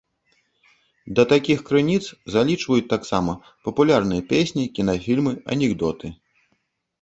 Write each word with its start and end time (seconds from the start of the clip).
Да 1.17 1.25
такіх 1.33 1.59
крыніц 1.67 1.99
залічваюць 2.35 2.87
таксама 2.95 3.35
папулярныя 3.67 4.21
песні, 4.33 4.63
кінафільмы, 4.79 5.33
анекдоты. 5.59 6.07